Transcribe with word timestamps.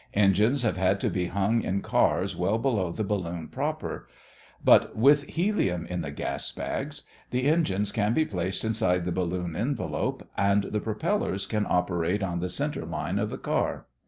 Engines 0.15 0.63
have 0.63 0.77
had 0.77 0.99
to 1.01 1.11
be 1.11 1.27
hung 1.27 1.61
in 1.61 1.83
cars 1.83 2.35
well 2.35 2.57
below 2.57 2.91
the 2.91 3.03
balloon 3.03 3.47
proper. 3.47 4.09
But 4.65 4.95
with 4.97 5.25
helium 5.25 5.85
in 5.85 6.01
the 6.01 6.09
gas 6.09 6.51
bags 6.51 7.03
the 7.29 7.43
engines 7.45 7.91
can 7.91 8.15
be 8.15 8.25
placed 8.25 8.65
inside 8.65 9.05
the 9.05 9.11
balloon 9.11 9.55
envelop 9.55 10.27
and 10.35 10.63
the 10.63 10.79
propellers 10.81 11.45
can 11.45 11.67
operate 11.69 12.23
on 12.23 12.39
the 12.39 12.49
center 12.49 12.83
line 12.83 13.19
of 13.19 13.29
the 13.29 13.37
car. 13.37 13.85